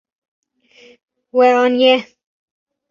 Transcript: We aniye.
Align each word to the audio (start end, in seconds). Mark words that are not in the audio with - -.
We 1.35 1.47
aniye. 1.63 1.95